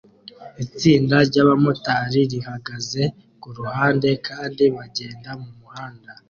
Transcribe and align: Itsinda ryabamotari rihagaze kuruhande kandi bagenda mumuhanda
Itsinda 0.63 1.15
ryabamotari 1.29 2.21
rihagaze 2.31 3.03
kuruhande 3.41 4.09
kandi 4.27 4.63
bagenda 4.75 5.29
mumuhanda 5.41 6.09